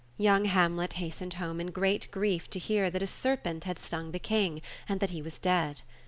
[0.17, 4.17] Young Hamlet hastened home in great grief to hear that a serpent had stung the
[4.17, 5.83] King, and that he was dead.